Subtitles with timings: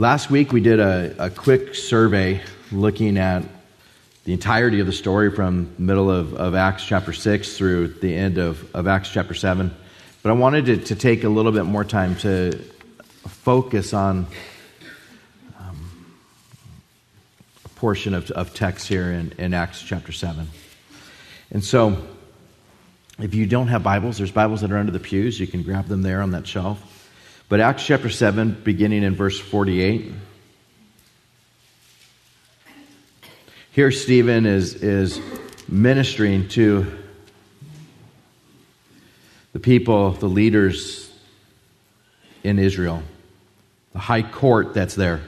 [0.00, 3.42] Last week we did a, a quick survey looking at
[4.22, 8.14] the entirety of the story from the middle of, of Acts chapter 6 through the
[8.14, 9.74] end of, of Acts chapter 7.
[10.22, 12.52] But I wanted to, to take a little bit more time to
[13.26, 14.28] focus on
[15.58, 16.14] um,
[17.64, 20.46] a portion of, of text here in, in Acts chapter 7.
[21.50, 22.00] And so,
[23.18, 25.40] if you don't have Bibles, there's Bibles that are under the pews.
[25.40, 26.97] You can grab them there on that shelf.
[27.48, 30.12] But Acts chapter 7, beginning in verse 48.
[33.70, 35.18] Here, Stephen is, is
[35.66, 36.86] ministering to
[39.54, 41.10] the people, the leaders
[42.44, 43.02] in Israel,
[43.94, 45.22] the high court that's there.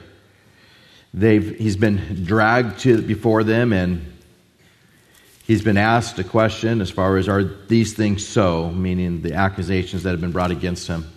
[1.15, 4.13] They've, he's been dragged to, before them and
[5.47, 10.03] he's been asked a question as far as are these things so, meaning the accusations
[10.03, 11.07] that have been brought against him.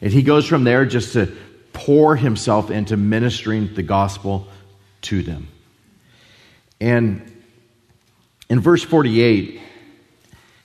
[0.00, 1.34] And he goes from there just to
[1.72, 4.46] pour himself into ministering the gospel
[5.02, 5.48] to them.
[6.80, 7.32] And
[8.48, 9.60] in verse 48,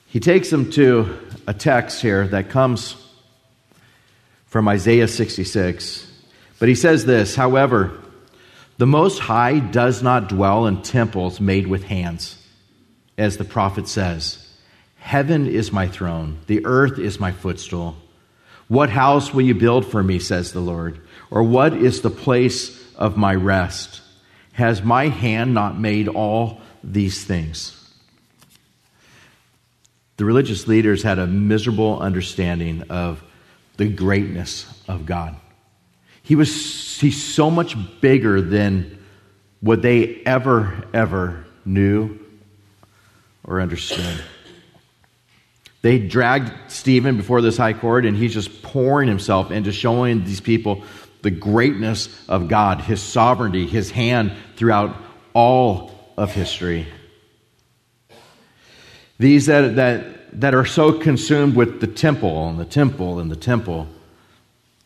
[0.06, 2.96] he takes them to a text here that comes
[4.46, 6.06] from Isaiah 66.
[6.58, 7.98] But he says this However,
[8.78, 12.38] the Most High does not dwell in temples made with hands,
[13.16, 14.38] as the prophet says.
[14.96, 17.96] Heaven is my throne, the earth is my footstool.
[18.68, 21.00] What house will you build for me, says the Lord?
[21.30, 24.00] Or what is the place of my rest?
[24.52, 27.78] Has my hand not made all these things?
[30.16, 33.24] The religious leaders had a miserable understanding of
[33.76, 35.36] the greatness of God.
[36.22, 38.98] He was he's so much bigger than
[39.60, 42.18] what they ever, ever knew
[43.44, 44.22] or understood.
[45.82, 50.40] They dragged Stephen before this high court, and he's just pouring himself into showing these
[50.40, 50.84] people
[51.22, 54.96] the greatness of God, his sovereignty, his hand throughout
[55.34, 56.86] all of history.
[59.18, 63.36] These that, that, that are so consumed with the temple and the temple and the
[63.36, 63.88] temple,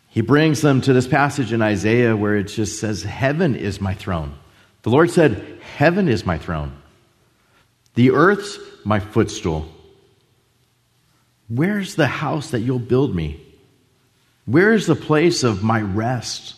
[0.09, 3.95] he brings them to this passage in Isaiah where it just says, Heaven is my
[3.95, 4.35] throne.
[4.83, 6.75] The Lord said, Heaven is my throne,
[7.95, 9.71] the earth's my footstool.
[11.49, 13.41] Where's the house that you'll build me?
[14.47, 16.55] Where is the place of my rest?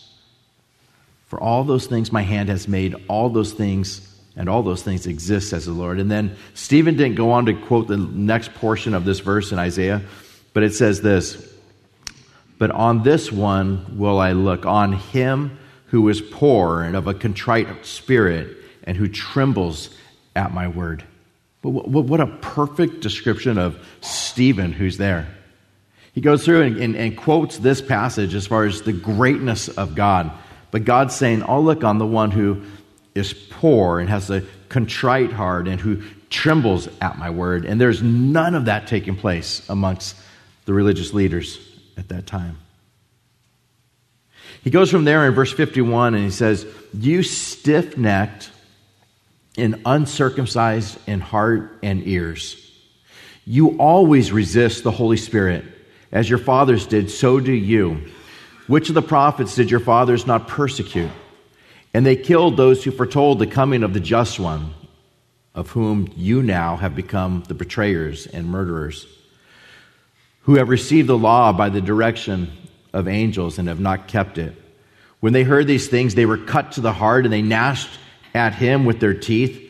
[1.27, 4.05] For all those things my hand has made, all those things
[4.35, 5.99] and all those things exist as the Lord.
[5.99, 9.59] And then Stephen didn't go on to quote the next portion of this verse in
[9.59, 10.01] Isaiah,
[10.53, 11.53] but it says this
[12.57, 17.13] But on this one will I look, on him who is poor and of a
[17.13, 19.89] contrite spirit and who trembles
[20.35, 21.03] at my word.
[21.61, 25.27] But what a perfect description of Stephen who's there.
[26.13, 29.95] He goes through and, and, and, quotes this passage as far as the greatness of
[29.95, 30.31] God.
[30.71, 32.63] But God's saying, Oh, look on the one who
[33.13, 37.65] is poor and has a contrite heart and who trembles at my word.
[37.65, 40.15] And there's none of that taking place amongst
[40.65, 41.59] the religious leaders
[41.97, 42.57] at that time.
[44.63, 48.51] He goes from there in verse 51 and he says, You stiff necked
[49.59, 52.55] and uncircumcised in heart and ears.
[53.45, 55.65] You always resist the Holy Spirit.
[56.11, 58.07] As your fathers did, so do you.
[58.67, 61.09] Which of the prophets did your fathers not persecute?
[61.93, 64.73] And they killed those who foretold the coming of the just one,
[65.55, 69.07] of whom you now have become the betrayers and murderers,
[70.41, 72.51] who have received the law by the direction
[72.93, 74.55] of angels and have not kept it.
[75.19, 77.89] When they heard these things, they were cut to the heart and they gnashed
[78.33, 79.65] at him with their teeth.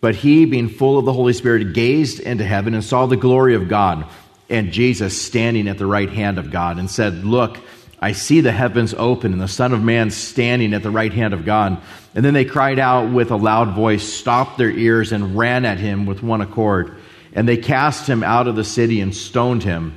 [0.00, 3.54] But he, being full of the Holy Spirit, gazed into heaven and saw the glory
[3.54, 4.06] of God
[4.48, 7.58] and Jesus standing at the right hand of God and said, Look,
[8.00, 11.34] I see the heavens open and the Son of Man standing at the right hand
[11.34, 11.80] of God.
[12.14, 15.78] And then they cried out with a loud voice, stopped their ears, and ran at
[15.78, 16.96] him with one accord.
[17.32, 19.96] And they cast him out of the city and stoned him.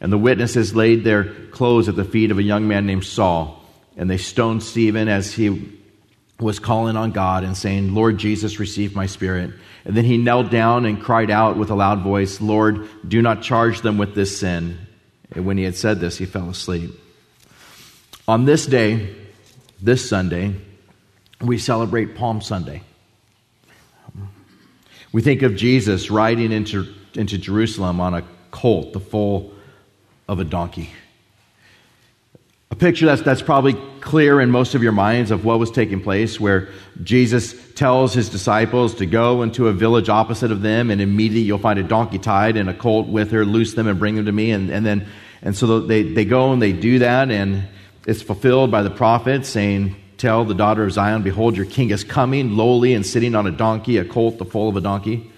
[0.00, 3.62] And the witnesses laid their clothes at the feet of a young man named Saul.
[3.96, 5.78] And they stoned Stephen as he
[6.40, 9.52] was calling on God and saying, Lord Jesus, receive my spirit.
[9.84, 13.42] And then he knelt down and cried out with a loud voice, Lord, do not
[13.42, 14.78] charge them with this sin.
[15.32, 16.90] And when he had said this, he fell asleep.
[18.26, 19.14] On this day,
[19.80, 20.54] this Sunday,
[21.40, 22.82] we celebrate Palm Sunday.
[25.12, 29.52] We think of Jesus riding into, into Jerusalem on a colt, the foal
[30.28, 30.90] of a donkey
[32.70, 36.00] a picture that's, that's probably clear in most of your minds of what was taking
[36.00, 36.68] place, where
[37.02, 41.58] Jesus tells his disciples to go into a village opposite of them, and immediately you'll
[41.58, 44.32] find a donkey tied and a colt with her, loose them and bring them to
[44.32, 44.52] me.
[44.52, 45.08] And, and then,
[45.42, 47.66] and so they, they go and they do that, and
[48.06, 52.04] it's fulfilled by the prophet saying, tell the daughter of Zion, Behold, your king is
[52.04, 55.32] coming, lowly and sitting on a donkey, a colt, the foal of a donkey.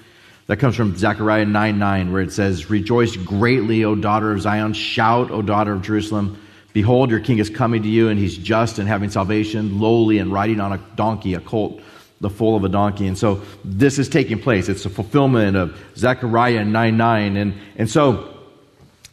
[0.49, 4.75] That comes from Zechariah 9 9, where it says, Rejoice greatly, O daughter of Zion.
[4.75, 6.39] Shout, O daughter of Jerusalem.
[6.73, 10.33] Behold, your king is coming to you, and he's just and having salvation, lowly and
[10.33, 11.81] riding on a donkey, a colt,
[12.21, 13.07] the foal of a donkey.
[13.07, 14.69] And so this is taking place.
[14.69, 17.37] It's a fulfillment of Zechariah 9 9.
[17.37, 18.33] And, and so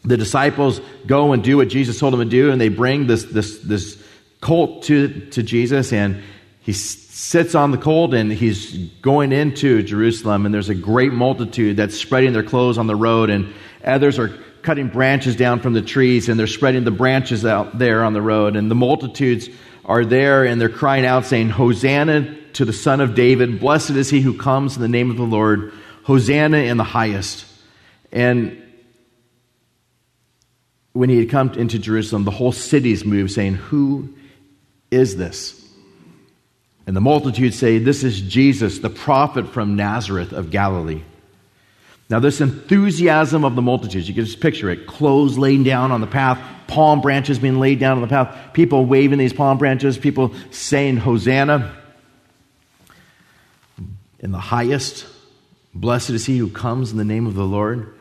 [0.04, 3.26] the disciples go and do what Jesus told them to do, and they bring this,
[3.26, 4.02] this, this
[4.42, 6.22] colt to, to Jesus, and
[6.62, 11.78] he sits on the colt and he's going into Jerusalem, and there's a great multitude
[11.78, 13.54] that's spreading their clothes on the road, and
[13.84, 14.30] others are
[14.70, 18.22] cutting branches down from the trees, and they're spreading the branches out there on the
[18.22, 19.50] road, and the multitudes
[19.84, 24.12] are there, and they're crying out, saying, Hosanna to the Son of David, blessed is
[24.12, 25.74] he who comes in the name of the Lord,
[26.04, 27.48] Hosanna in the highest.
[28.12, 28.62] And
[30.94, 34.14] when he had come into Jerusalem, the whole city's moved, saying, Who
[34.92, 35.68] is this?
[36.86, 41.02] And the multitude say, This is Jesus, the prophet from Nazareth of Galilee.
[42.10, 46.02] Now, this enthusiasm of the multitudes, you can just picture it clothes laid down on
[46.02, 49.98] the path, palm branches being laid down on the path, people waving these palm branches,
[49.98, 51.76] people saying, Hosanna.
[54.20, 55.06] In the highest,
[55.74, 57.94] blessed is he who comes in the name of the Lord.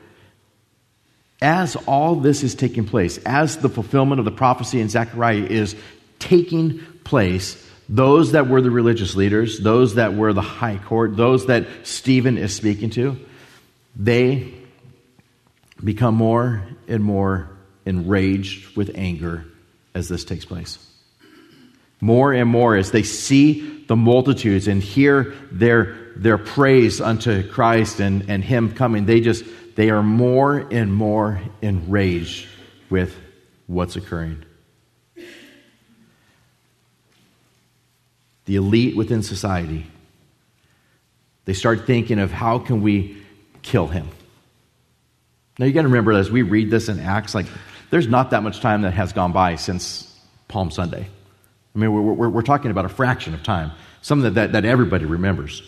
[1.40, 5.76] As all this is taking place, as the fulfillment of the prophecy in Zechariah is
[6.18, 11.46] taking place, those that were the religious leaders, those that were the high court, those
[11.46, 13.18] that Stephen is speaking to,
[13.98, 14.54] they
[15.82, 17.50] become more and more
[17.84, 19.44] enraged with anger
[19.94, 20.78] as this takes place.
[22.00, 28.00] More and more as they see the multitudes and hear their, their praise unto Christ
[28.00, 32.48] and, and Him coming, they just, they are more and more enraged
[32.88, 33.14] with
[33.66, 34.44] what's occurring.
[38.48, 39.86] the elite within society,
[41.44, 43.17] they start thinking of how can we
[43.68, 44.08] kill him.
[45.58, 47.46] Now you got to remember as we read this in Acts, like
[47.90, 50.18] there's not that much time that has gone by since
[50.48, 51.06] Palm Sunday.
[51.74, 54.64] I mean, we're, we're, we're talking about a fraction of time, something that, that, that
[54.64, 55.62] everybody remembers.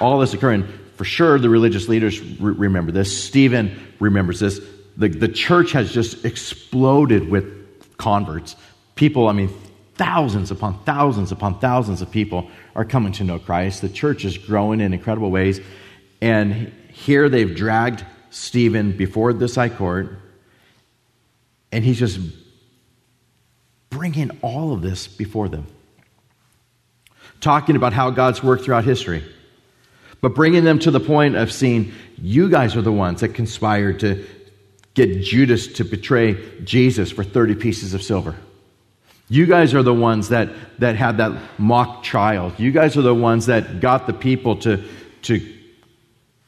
[0.00, 3.24] All this occurring, for sure, the religious leaders re- remember this.
[3.24, 4.60] Stephen remembers this.
[4.96, 8.56] The, the church has just exploded with converts.
[8.96, 9.50] People, I mean,
[9.94, 13.80] thousands upon thousands upon thousands of people are coming to know Christ.
[13.82, 15.60] The church is growing in incredible ways.
[16.20, 16.72] And
[17.04, 20.18] here they've dragged Stephen before this high court,
[21.70, 22.18] and he's just
[23.88, 25.66] bringing all of this before them.
[27.40, 29.22] Talking about how God's worked throughout history,
[30.20, 34.00] but bringing them to the point of seeing you guys are the ones that conspired
[34.00, 34.26] to
[34.94, 38.34] get Judas to betray Jesus for 30 pieces of silver.
[39.28, 40.48] You guys are the ones that,
[40.80, 42.52] that had that mock trial.
[42.58, 44.82] You guys are the ones that got the people to,
[45.22, 45.57] to,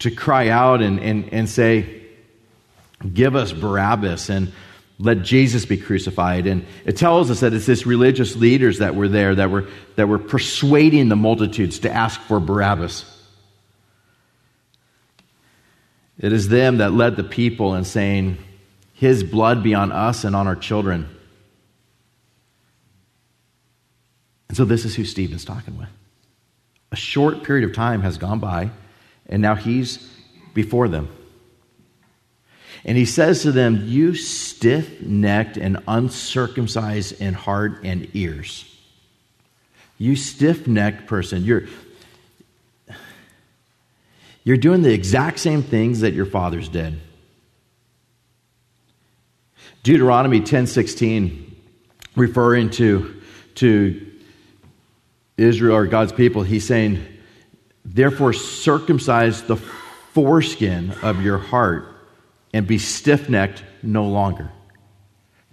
[0.00, 2.00] to cry out and, and, and say,
[3.14, 4.52] Give us Barabbas and
[4.98, 6.46] let Jesus be crucified.
[6.46, 10.06] And it tells us that it's this religious leaders that were there that were, that
[10.06, 13.06] were persuading the multitudes to ask for Barabbas.
[16.18, 18.36] It is them that led the people in saying,
[18.92, 21.08] His blood be on us and on our children.
[24.48, 25.88] And so this is who Stephen's talking with.
[26.92, 28.70] A short period of time has gone by,
[29.30, 29.98] and now he's
[30.52, 31.08] before them.
[32.84, 38.66] And he says to them, You stiff necked and uncircumcised in heart and ears.
[39.96, 41.64] You stiff necked person, you're,
[44.44, 47.00] you're doing the exact same things that your fathers did.
[49.82, 51.54] Deuteronomy 10:16
[52.16, 53.22] referring to
[53.56, 54.10] to
[55.36, 57.02] Israel or God's people, he's saying,
[57.92, 61.88] Therefore, circumcise the foreskin of your heart
[62.52, 64.50] and be stiff necked no longer.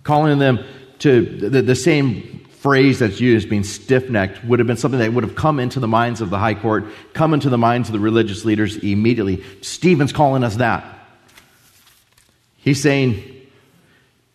[0.04, 0.64] Calling them
[1.00, 5.14] to the, the same phrase that's used, being stiff necked, would have been something that
[5.14, 7.94] would have come into the minds of the high court, come into the minds of
[7.94, 9.44] the religious leaders immediately.
[9.62, 10.84] Stephen's calling us that.
[12.58, 13.48] He's saying,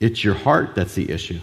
[0.00, 1.40] It's your heart that's the issue.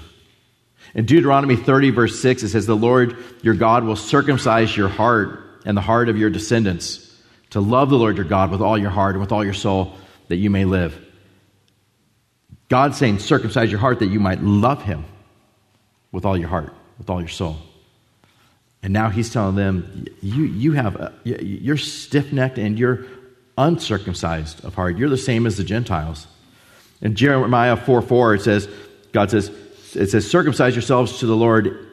[0.93, 5.45] In Deuteronomy 30, verse 6, it says, The Lord your God will circumcise your heart
[5.65, 7.05] and the heart of your descendants
[7.51, 9.95] to love the Lord your God with all your heart and with all your soul
[10.27, 10.97] that you may live.
[12.69, 15.05] God's saying, circumcise your heart that you might love him
[16.11, 17.57] with all your heart, with all your soul.
[18.81, 23.05] And now he's telling them, you, you have, a, you're stiff necked and you're
[23.57, 24.97] uncircumcised of heart.
[24.97, 26.27] You're the same as the Gentiles.
[27.01, 28.69] In Jeremiah 4 4, it says,
[29.11, 29.49] God says,
[29.95, 31.88] it says, circumcise yourselves to the Lord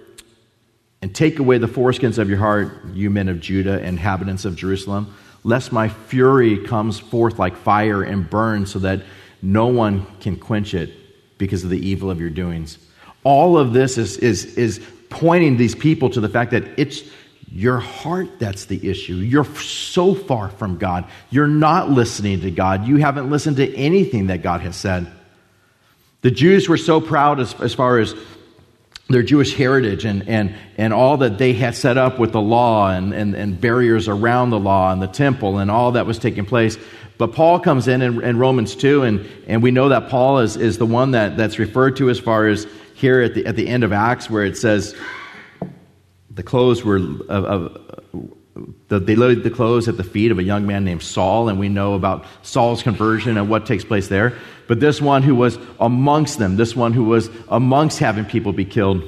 [1.06, 5.14] and take away the foreskins of your heart, you men of Judah, inhabitants of Jerusalem,
[5.44, 9.02] lest my fury comes forth like fire and burns so that
[9.40, 10.90] no one can quench it
[11.38, 12.78] because of the evil of your doings.
[13.22, 17.04] All of this is, is, is pointing these people to the fact that it's
[17.52, 19.14] your heart that's the issue.
[19.14, 21.04] You're so far from God.
[21.30, 22.84] You're not listening to God.
[22.84, 25.06] You haven't listened to anything that God has said.
[26.22, 28.12] The Jews were so proud as, as far as
[29.08, 32.90] their Jewish heritage and, and, and all that they had set up with the law
[32.90, 36.44] and, and, and barriers around the law and the temple and all that was taking
[36.44, 36.76] place.
[37.18, 40.56] But Paul comes in in, in Romans 2, and, and we know that Paul is,
[40.56, 43.68] is the one that, that's referred to as far as here at the, at the
[43.68, 44.94] end of Acts, where it says
[46.30, 48.00] the clothes were of, of
[48.88, 51.68] they laid the clothes at the feet of a young man named Saul, and we
[51.68, 54.34] know about Saul's conversion and what takes place there.
[54.68, 58.64] But this one who was amongst them, this one who was amongst having people be
[58.64, 59.02] killed,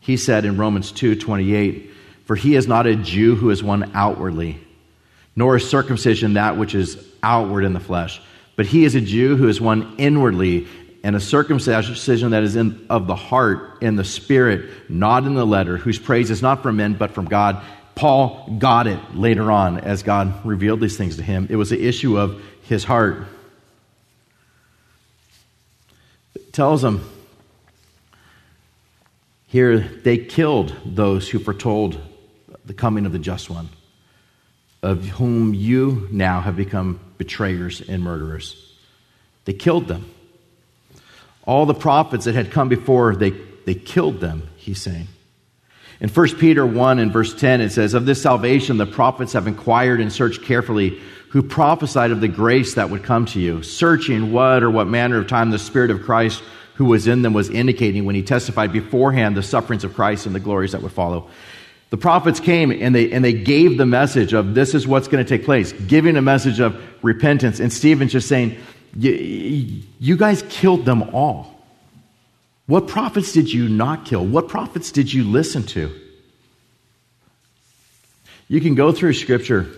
[0.00, 1.90] he said in Romans 2 28,
[2.26, 4.60] For he is not a Jew who is one outwardly,
[5.34, 8.20] nor is circumcision that which is outward in the flesh,
[8.54, 10.66] but he is a Jew who is one inwardly,
[11.02, 15.46] and a circumcision that is in, of the heart, in the spirit, not in the
[15.46, 17.62] letter, whose praise is not from men, but from God.
[17.96, 21.48] Paul got it later on as God revealed these things to him.
[21.50, 23.26] It was an issue of his heart.
[26.34, 27.00] It tells him
[29.46, 31.98] here they killed those who foretold
[32.66, 33.70] the coming of the just one,
[34.82, 38.74] of whom you now have become betrayers and murderers.
[39.46, 40.12] They killed them.
[41.44, 43.30] All the prophets that had come before, they,
[43.64, 45.06] they killed them, he's saying.
[46.00, 49.46] In 1 Peter 1 and verse 10, it says, Of this salvation the prophets have
[49.46, 51.00] inquired and searched carefully,
[51.30, 55.18] who prophesied of the grace that would come to you, searching what or what manner
[55.18, 56.42] of time the Spirit of Christ
[56.76, 60.34] who was in them was indicating when he testified beforehand the sufferings of Christ and
[60.34, 61.28] the glories that would follow.
[61.88, 65.24] The prophets came and they, and they gave the message of this is what's going
[65.24, 67.60] to take place, giving a message of repentance.
[67.60, 68.58] And Stephen's just saying,
[68.98, 71.55] you guys killed them all.
[72.66, 74.24] What prophets did you not kill?
[74.24, 75.92] What prophets did you listen to?
[78.48, 79.70] You can go through Scripture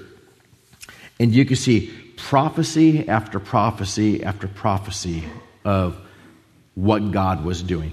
[1.21, 5.25] and you can see prophecy after prophecy after prophecy
[5.65, 5.99] of
[6.75, 7.93] what God was doing.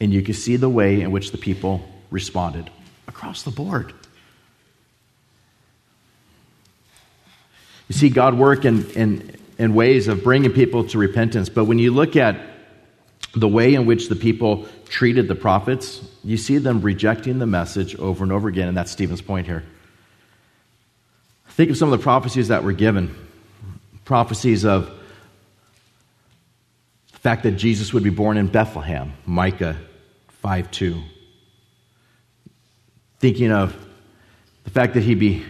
[0.00, 2.70] And you can see the way in which the people responded
[3.06, 3.92] across the board.
[7.88, 11.48] You see God work in, in, and ways of bringing people to repentance.
[11.48, 12.36] But when you look at
[13.34, 17.94] the way in which the people treated the prophets, you see them rejecting the message
[17.96, 19.64] over and over again, and that's Stephen's point here.
[21.48, 23.14] Think of some of the prophecies that were given
[24.04, 24.86] prophecies of
[27.12, 29.76] the fact that Jesus would be born in Bethlehem, Micah
[30.42, 31.00] 5 2.
[33.20, 33.76] Thinking of
[34.64, 35.44] the fact that he'd be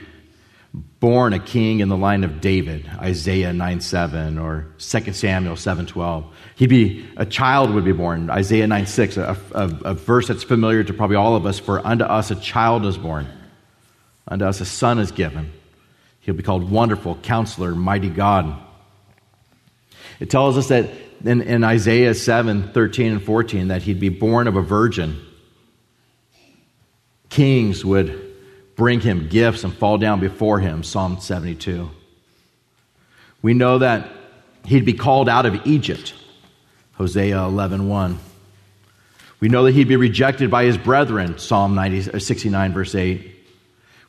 [1.00, 5.86] born a king in the line of David, Isaiah 9 7 or 2 Samuel 7
[5.86, 6.26] 12.
[6.56, 10.42] He'd be, a child would be born, Isaiah 9 6, a, a, a, verse that's
[10.42, 11.58] familiar to probably all of us.
[11.58, 13.26] For unto us a child is born,
[14.28, 15.50] unto us a son is given.
[16.20, 18.54] He'll be called Wonderful, Counselor, Mighty God.
[20.20, 20.90] It tells us that
[21.24, 25.18] in, in Isaiah 7 13 and 14 that he'd be born of a virgin.
[27.30, 28.29] Kings would
[28.80, 31.90] bring him gifts and fall down before him, Psalm 72.
[33.42, 34.08] We know that
[34.64, 36.14] he'd be called out of Egypt,
[36.92, 38.16] Hosea 11.1.
[39.38, 43.36] We know that he'd be rejected by his brethren, Psalm 90, uh, 69, verse 8.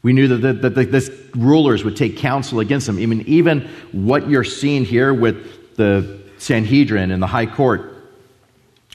[0.04, 2.98] We knew that, the, that the, rulers would take counsel against him.
[2.98, 7.94] Even, even what you're seeing here with the Sanhedrin and the high court.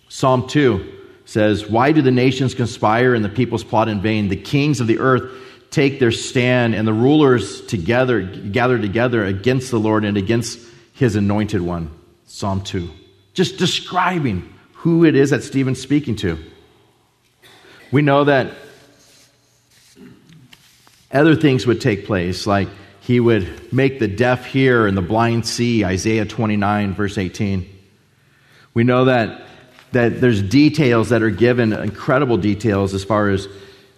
[0.09, 4.29] Psalm 2 says, Why do the nations conspire and the peoples plot in vain?
[4.29, 9.71] The kings of the earth take their stand and the rulers together gather together against
[9.71, 10.59] the Lord and against
[10.93, 11.91] his anointed one.
[12.27, 12.91] Psalm 2.
[13.35, 16.39] Just describing who it is that Stephen's speaking to.
[17.93, 18.53] We know that
[21.13, 22.69] other things would take place, like
[23.01, 27.69] he would make the deaf hear and the blind see, Isaiah 29, verse 18.
[28.75, 29.43] We know that,
[29.93, 33.49] that there's details that are given, incredible details as far as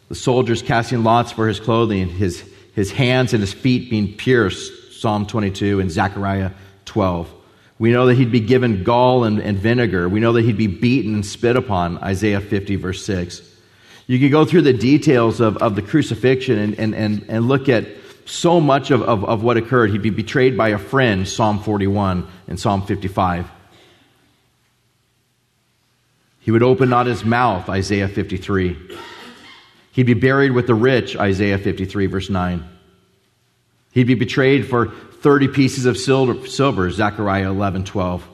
[0.09, 2.43] the soldiers casting lots for his clothing, his,
[2.75, 6.51] his hands and his feet being pierced, Psalm 22 and Zechariah
[6.87, 7.33] 12.
[7.79, 10.09] We know that he'd be given gall and, and vinegar.
[10.09, 13.43] We know that he'd be beaten and spit upon, Isaiah 50, verse 6.
[14.07, 17.69] You could go through the details of, of the crucifixion and, and, and, and look
[17.69, 17.87] at
[18.25, 19.91] so much of, of, of what occurred.
[19.91, 23.49] He'd be betrayed by a friend, Psalm 41 and Psalm 55.
[26.41, 28.77] He would open not his mouth, Isaiah 53.
[29.93, 32.65] He'd be buried with the rich, Isaiah 53, verse 9.
[33.93, 38.29] He'd be betrayed for 30 pieces of silver, Zechariah 11, 12.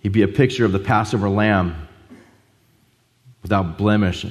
[0.00, 1.88] He'd be a picture of the Passover lamb
[3.42, 4.24] without blemish.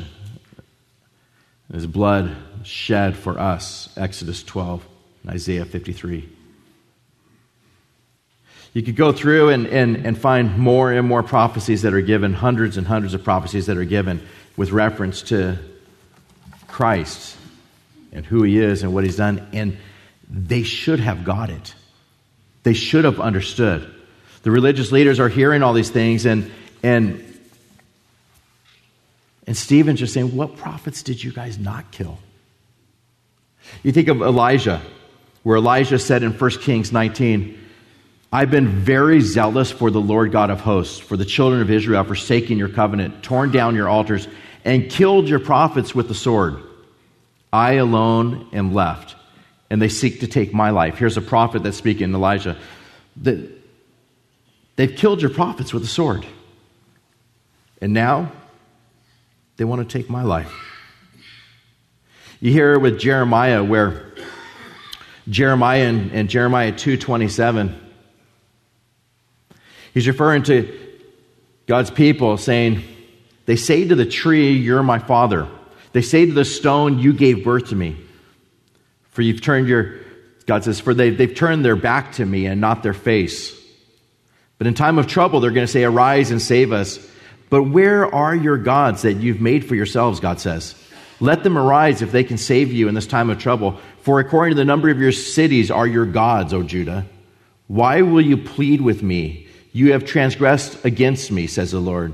[1.74, 4.88] His blood shed for us, Exodus 12
[5.24, 6.35] and Isaiah 53.
[8.76, 12.34] You could go through and, and, and find more and more prophecies that are given,
[12.34, 14.22] hundreds and hundreds of prophecies that are given
[14.58, 15.58] with reference to
[16.68, 17.38] Christ
[18.12, 19.48] and who he is and what he's done.
[19.54, 19.78] And
[20.30, 21.74] they should have got it.
[22.64, 23.90] They should have understood.
[24.44, 26.52] The religious leaders are hearing all these things, and,
[26.84, 27.24] and,
[29.48, 32.20] and Stephen's just saying, What prophets did you guys not kill?
[33.84, 34.82] You think of Elijah,
[35.44, 37.62] where Elijah said in 1 Kings 19,
[38.36, 42.04] I've been very zealous for the Lord God of hosts, for the children of Israel,
[42.04, 44.28] forsaking your covenant, torn down your altars,
[44.66, 46.62] and killed your prophets with the sword.
[47.54, 49.16] I alone am left,
[49.70, 50.98] and they seek to take my life.
[50.98, 52.58] Here's a prophet that's speaking, Elijah.
[53.16, 56.26] They've killed your prophets with the sword.
[57.82, 58.34] And now
[59.56, 60.54] they want to take my life.
[62.42, 64.14] You hear with Jeremiah where
[65.30, 67.84] Jeremiah and, and Jeremiah 227
[69.96, 70.78] He's referring to
[71.68, 72.84] God's people saying,
[73.46, 75.48] They say to the tree, You're my father.
[75.94, 77.98] They say to the stone, You gave birth to me.
[79.12, 79.96] For you've turned your,
[80.46, 83.58] God says, For they, they've turned their back to me and not their face.
[84.58, 87.00] But in time of trouble, they're going to say, Arise and save us.
[87.50, 90.76] But where are your gods that you've made for yourselves, God says?
[91.22, 93.80] Let them arise if they can save you in this time of trouble.
[94.02, 97.06] For according to the number of your cities are your gods, O Judah.
[97.68, 99.45] Why will you plead with me?
[99.76, 102.14] You have transgressed against me, says the Lord.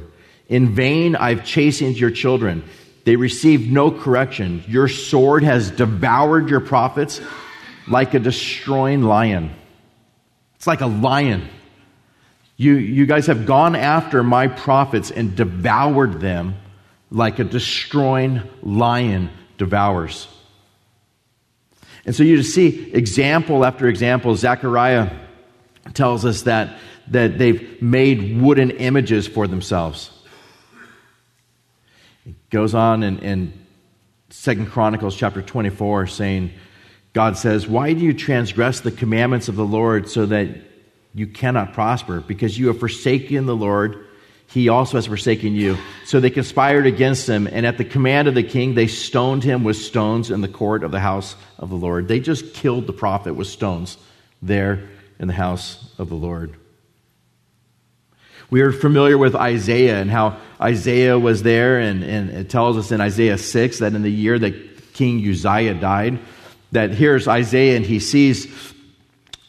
[0.49, 2.63] In vain I've chastened your children.
[3.03, 4.63] They received no correction.
[4.67, 7.21] Your sword has devoured your prophets
[7.87, 9.51] like a destroying lion.
[10.55, 11.47] It's like a lion.
[12.57, 16.55] You, you guys have gone after my prophets and devoured them
[17.11, 20.27] like a destroying lion devours.
[22.07, 24.35] And so you just see example after example.
[24.35, 25.11] Zechariah
[25.93, 26.77] tells us that
[27.11, 30.11] that they've made wooden images for themselves.
[32.25, 33.65] It goes on in, in
[34.29, 36.51] 2 Chronicles chapter 24 saying,
[37.13, 40.49] God says, Why do you transgress the commandments of the Lord so that
[41.13, 42.21] you cannot prosper?
[42.21, 44.05] Because you have forsaken the Lord,
[44.47, 45.77] he also has forsaken you.
[46.05, 49.63] So they conspired against him, and at the command of the king, they stoned him
[49.63, 52.07] with stones in the court of the house of the Lord.
[52.07, 53.97] They just killed the prophet with stones
[54.41, 54.89] there
[55.21, 56.53] in the house of the Lord.
[58.49, 62.91] We are familiar with Isaiah and how Isaiah was there, and, and it tells us
[62.91, 66.19] in Isaiah 6 that in the year that King Uzziah died,
[66.73, 68.73] that here's Isaiah and he sees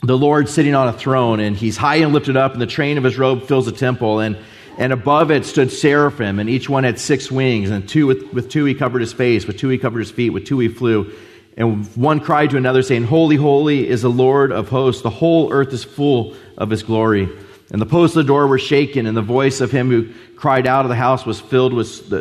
[0.02, 2.98] the Lord sitting on a throne, and he's high and lifted up, and the train
[2.98, 4.36] of his robe fills the temple, and
[4.78, 8.48] and above it stood seraphim, and each one had six wings, and two with, with
[8.48, 11.12] two he covered his face, with two he covered his feet, with two he flew.
[11.56, 15.02] And one cried to another, saying, Holy, holy is the Lord of hosts.
[15.02, 17.28] The whole earth is full of his glory.
[17.70, 20.66] And the posts of the door were shaken, and the voice of him who cried
[20.66, 22.12] out of the house was filled with,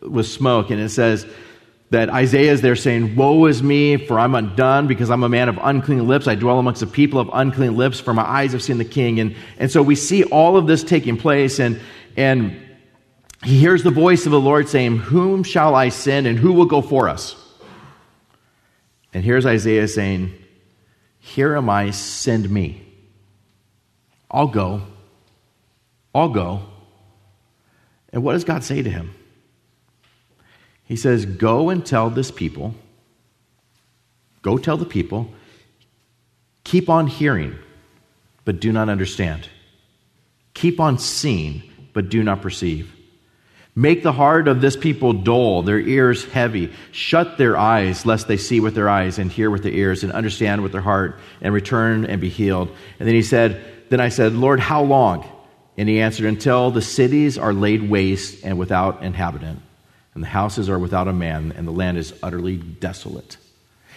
[0.00, 0.70] with smoke.
[0.70, 1.26] And it says
[1.90, 5.48] that Isaiah is there saying, Woe is me, for I'm undone, because I'm a man
[5.48, 6.28] of unclean lips.
[6.28, 9.20] I dwell amongst a people of unclean lips, for my eyes have seen the king.
[9.20, 11.80] And, and so we see all of this taking place, and,
[12.16, 12.60] and
[13.44, 16.66] he hears the voice of the Lord saying, Whom shall I send, and who will
[16.66, 17.36] go for us?
[19.12, 20.32] And here's Isaiah saying,
[21.18, 22.82] Here am I, send me.
[24.30, 24.82] I'll go.
[26.14, 26.62] I'll go.
[28.12, 29.14] And what does God say to him?
[30.84, 32.74] He says, Go and tell this people,
[34.42, 35.32] go tell the people,
[36.64, 37.56] keep on hearing,
[38.44, 39.48] but do not understand.
[40.54, 42.94] Keep on seeing, but do not perceive.
[43.74, 46.72] Make the heart of this people dull, their ears heavy.
[46.90, 50.12] Shut their eyes, lest they see with their eyes and hear with their ears and
[50.12, 52.68] understand with their heart and return and be healed.
[52.98, 55.30] And then he said, then I said, Lord, how long?
[55.76, 59.60] And he answered, Until the cities are laid waste and without inhabitant,
[60.14, 63.36] and the houses are without a man, and the land is utterly desolate.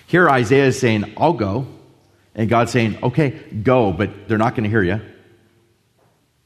[0.06, 1.66] Here Isaiah is saying, I'll go.
[2.36, 3.30] And God's saying, Okay,
[3.64, 5.00] go, but they're not going to hear you.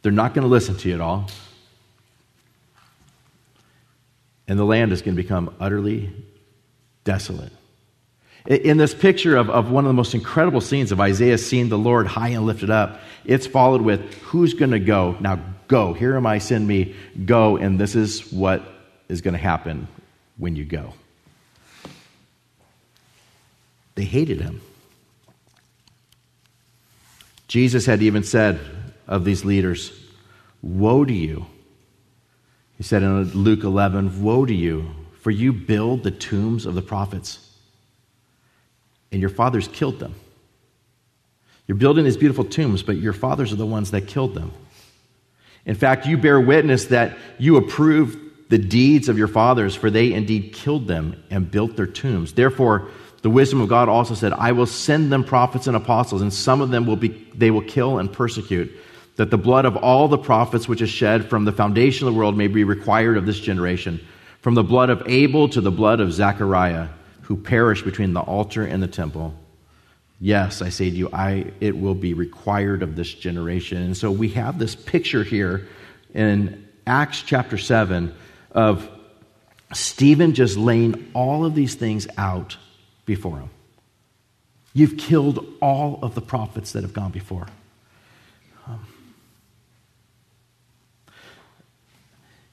[0.04, 1.28] They're not going to listen to you at all.
[4.50, 6.12] And the land is going to become utterly
[7.06, 7.54] desolate.
[8.46, 11.78] In this picture of, of one of the most incredible scenes of Isaiah seeing the
[11.78, 15.16] Lord high and lifted up, it's followed with who's going to go?
[15.22, 15.94] Now Go.
[15.94, 16.96] Here am I, send me.
[17.26, 17.56] Go.
[17.56, 18.64] And this is what
[19.08, 19.88] is going to happen
[20.38, 20.94] when you go.
[23.94, 24.62] They hated him.
[27.48, 28.60] Jesus had even said
[29.08, 29.94] of these leaders,
[30.62, 31.46] Woe to you.
[32.80, 34.90] He said in Luke 11, Woe to you,
[35.20, 37.46] for you build the tombs of the prophets,
[39.12, 40.16] and your fathers killed them.
[41.68, 44.54] You're building these beautiful tombs, but your fathers are the ones that killed them.
[45.66, 50.14] In fact, you bear witness that you approve the deeds of your fathers, for they
[50.14, 52.32] indeed killed them and built their tombs.
[52.32, 52.90] Therefore,
[53.24, 56.62] the wisdom of God also said, I will send them prophets and apostles, and some
[56.62, 58.72] of them will be, they will kill and persecute,
[59.20, 62.18] that the blood of all the prophets which is shed from the foundation of the
[62.18, 64.00] world may be required of this generation,
[64.40, 66.88] from the blood of Abel to the blood of Zechariah,
[67.24, 69.34] who perished between the altar and the temple.
[70.22, 73.82] Yes, I say to you, I, it will be required of this generation.
[73.82, 75.68] And so we have this picture here
[76.14, 78.16] in Acts chapter 7
[78.52, 78.90] of
[79.74, 82.56] Stephen just laying all of these things out
[83.06, 83.50] before him.
[84.74, 87.48] You've killed all of the prophets that have gone before.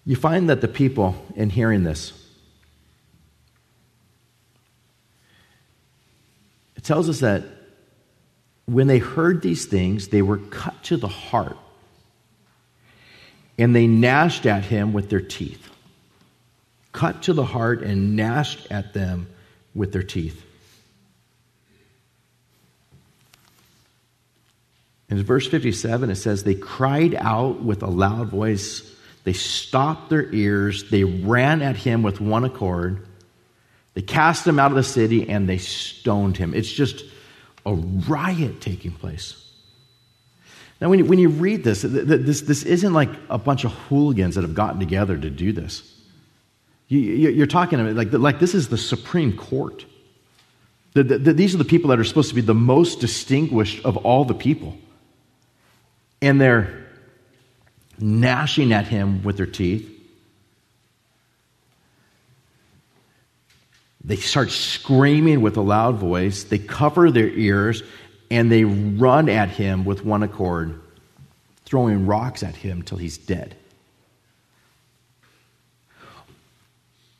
[0.07, 2.13] You find that the people, in hearing this,
[6.77, 7.43] it tells us that
[8.67, 11.57] when they heard these things, they were cut to the heart
[13.59, 15.69] and they gnashed at him with their teeth.
[16.93, 19.29] Cut to the heart and gnashed at them
[19.75, 20.43] with their teeth.
[25.09, 28.96] In verse 57, it says, They cried out with a loud voice.
[29.27, 30.89] They stopped their ears.
[30.89, 33.05] They ran at him with one accord.
[33.95, 36.55] They cast him out of the city and they stoned him.
[36.55, 37.05] It's just
[37.67, 39.43] a riot taking place.
[40.81, 44.37] Now, when you, when you read this, this, this isn't like a bunch of hooligans
[44.37, 45.83] that have gotten together to do this.
[46.87, 49.85] You, are talking about like, like this is the Supreme Court.
[50.93, 53.97] The, the, these are the people that are supposed to be the most distinguished of
[53.97, 54.79] all the people
[56.23, 56.86] and they're
[57.99, 59.93] gnashing at him with their teeth.
[64.05, 66.45] They start screaming with a loud voice.
[66.45, 67.83] They cover their ears
[68.31, 70.81] and they run at him with one accord,
[71.65, 73.57] throwing rocks at him till he's dead.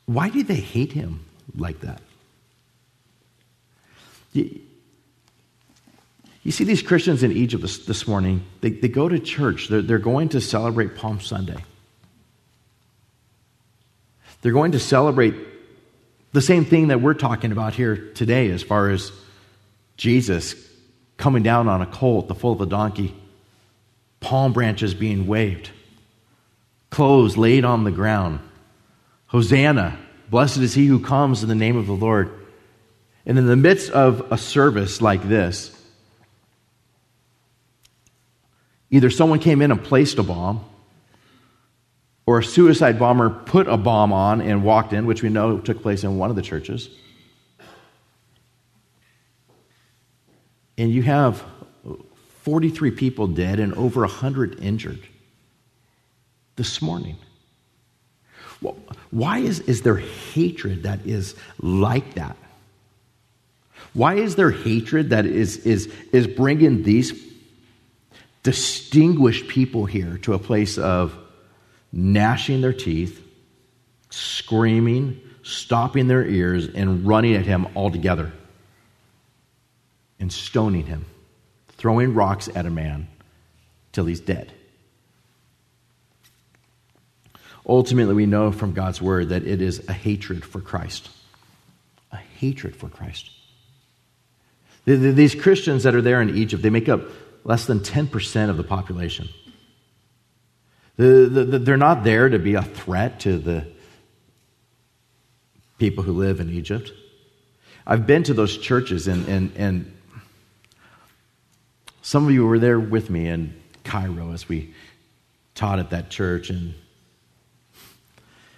[0.05, 2.01] Why do they hate him like that?
[6.47, 9.81] You see these Christians in Egypt this, this morning, they, they go to church, they're,
[9.81, 11.61] they're going to celebrate Palm Sunday.
[14.41, 15.35] They're going to celebrate
[16.31, 19.11] the same thing that we're talking about here today as far as
[19.97, 20.55] Jesus
[21.17, 23.13] coming down on a colt, the foal of a donkey,
[24.21, 25.69] palm branches being waved,
[26.91, 28.39] clothes laid on the ground.
[29.25, 32.31] Hosanna, blessed is he who comes in the name of the Lord.
[33.25, 35.76] And in the midst of a service like this,
[38.89, 40.63] Either someone came in and placed a bomb,
[42.25, 45.81] or a suicide bomber put a bomb on and walked in, which we know took
[45.81, 46.89] place in one of the churches.
[50.77, 51.43] And you have
[52.41, 54.99] 43 people dead and over 100 injured
[56.55, 57.17] this morning.
[59.11, 62.35] Why is, is there hatred that is like that?
[63.93, 67.26] Why is there hatred that is, is, is bringing these
[68.47, 71.13] distinguished people here to a place of
[71.91, 73.21] gnashing their teeth,
[74.09, 78.31] screaming, stopping their ears, and running at him altogether
[80.17, 81.03] and stoning him,
[81.71, 83.09] throwing rocks at a man
[83.91, 84.53] till he's dead.
[87.67, 91.09] Ultimately, we know from God's word that it is a hatred for Christ.
[92.13, 93.29] A hatred for Christ.
[94.85, 97.01] These Christians that are there in Egypt, they make up
[97.47, 99.29] less than 10% of the population.
[100.97, 103.65] They're not there to be a threat to the
[105.77, 106.91] people who live in Egypt.
[107.85, 109.97] I've been to those churches, and, and, and
[112.01, 113.55] some of you were there with me in
[113.85, 114.73] Cairo as we
[115.55, 116.73] taught at that church, and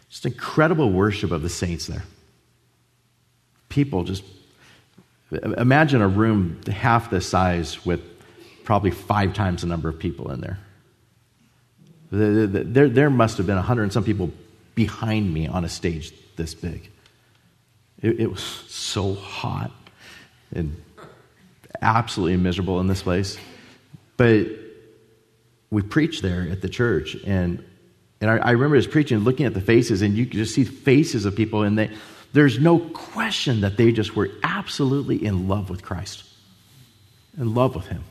[0.10, 2.06] just incredible worship of the saints there.
[3.68, 4.24] People just
[5.32, 8.02] imagine a room half the size with
[8.70, 10.60] probably five times the number of people in there.
[12.12, 14.30] There, there must have been a hundred and some people
[14.76, 16.88] behind me on a stage this big.
[18.00, 19.72] It, it was so hot
[20.54, 20.80] and
[21.82, 23.40] absolutely miserable in this place.
[24.18, 24.46] But
[25.72, 27.66] we preached there at the church, and
[28.22, 30.64] and I, I remember just preaching, looking at the faces, and you could just see
[30.64, 31.90] faces of people, and they,
[32.34, 36.24] there's no question that they just were absolutely in love with Christ,
[37.36, 38.04] in love with Him.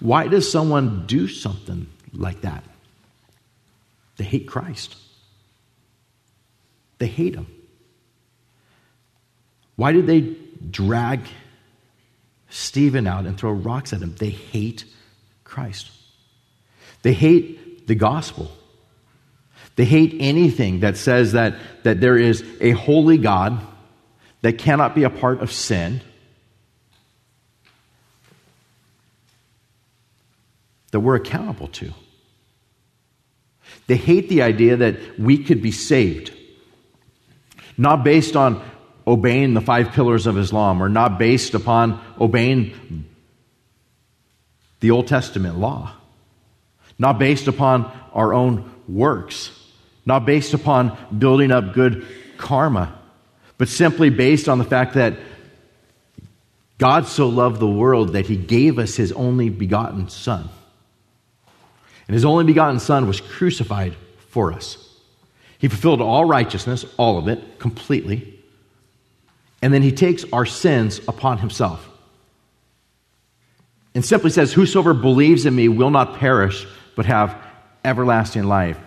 [0.00, 2.64] Why does someone do something like that?
[4.16, 4.96] They hate Christ.
[6.98, 7.46] They hate Him.
[9.76, 10.34] Why did they
[10.70, 11.20] drag
[12.48, 14.14] Stephen out and throw rocks at him?
[14.18, 14.84] They hate
[15.44, 15.90] Christ.
[17.02, 18.50] They hate the gospel.
[19.76, 23.60] They hate anything that says that, that there is a holy God
[24.40, 26.00] that cannot be a part of sin,
[30.96, 31.92] that we're accountable to.
[33.86, 36.32] They hate the idea that we could be saved,
[37.76, 38.62] not based on
[39.06, 43.04] obeying the five pillars of Islam or not based upon obeying
[44.80, 45.92] the Old Testament law,
[46.98, 49.50] not based upon our own works,
[50.06, 52.06] not based upon building up good
[52.38, 52.98] karma,
[53.58, 55.18] but simply based on the fact that
[56.78, 60.48] God so loved the world that he gave us his only begotten Son.
[62.06, 63.94] And his only begotten Son was crucified
[64.28, 64.78] for us.
[65.58, 68.38] He fulfilled all righteousness, all of it, completely.
[69.62, 71.88] And then he takes our sins upon himself.
[73.94, 77.36] And simply says, Whosoever believes in me will not perish, but have
[77.84, 78.78] everlasting life.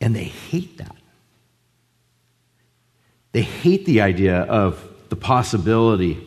[0.00, 0.96] And they hate that.
[3.32, 6.26] They hate the idea of the possibility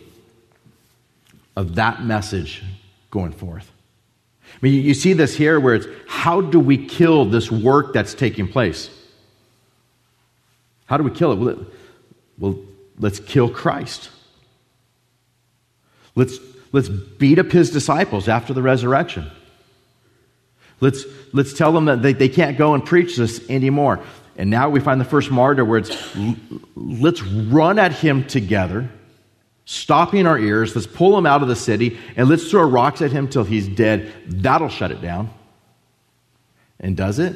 [1.55, 2.63] of that message
[3.09, 3.72] going forth.
[4.55, 8.13] I mean, you see this here where it's how do we kill this work that's
[8.13, 8.89] taking place?
[10.85, 11.57] How do we kill it?
[12.37, 12.59] Well,
[12.99, 14.09] let's kill Christ.
[16.15, 16.37] Let's,
[16.71, 19.31] let's beat up his disciples after the resurrection.
[20.79, 24.01] Let's, let's tell them that they, they can't go and preach this anymore.
[24.35, 26.17] And now we find the first martyr where it's
[26.75, 28.89] let's run at him together,
[29.65, 30.75] stopping our ears.
[30.75, 33.67] Let's pull him out of the city and let's throw rocks at him till he's
[33.67, 34.11] dead.
[34.27, 35.29] That'll shut it down.
[36.79, 37.35] And does it?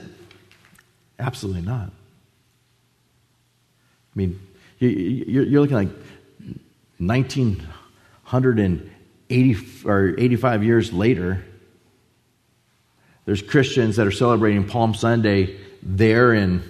[1.20, 1.90] Absolutely not.
[1.90, 1.92] I
[4.16, 4.40] mean,
[4.80, 5.90] you're looking like
[6.98, 11.46] 1980 or 85 years later.
[13.26, 16.64] There's Christians that are celebrating Palm Sunday there in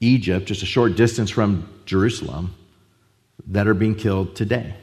[0.00, 2.54] Egypt, just a short distance from Jerusalem,
[3.46, 4.74] that are being killed today,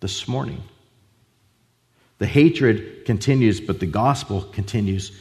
[0.00, 0.62] this morning.
[2.18, 5.12] The hatred continues, but the gospel continues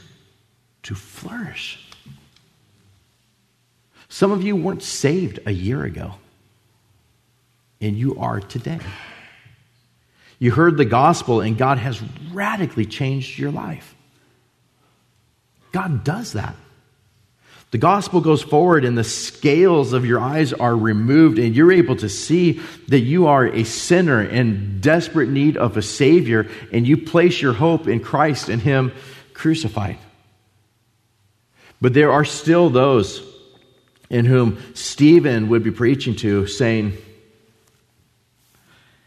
[0.84, 1.84] to flourish.
[4.10, 6.13] Some of you weren't saved a year ago,
[7.82, 8.80] and you are today.
[10.39, 13.95] You heard the gospel, and God has radically changed your life.
[15.71, 16.56] God does that.
[17.71, 21.97] The gospel goes forward, and the scales of your eyes are removed, and you're able
[21.97, 26.95] to see that you are a sinner in desperate need of a Savior, and you
[26.95, 28.93] place your hope in Christ and Him
[29.34, 29.97] crucified.
[31.82, 33.21] But there are still those
[34.10, 36.97] in whom Stephen would be preaching to, saying,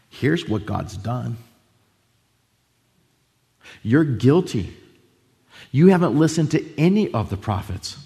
[0.09, 1.37] Here's what God's done.
[3.81, 4.75] You're guilty.
[5.71, 7.97] You haven't listened to any of the prophets.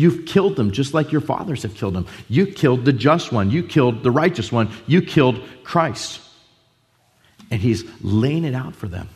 [0.00, 2.06] You've killed them just like your fathers have killed them.
[2.30, 3.50] You killed the just one.
[3.50, 4.70] You killed the righteous one.
[4.86, 6.22] You killed Christ.
[7.50, 9.10] And he's laying it out for them.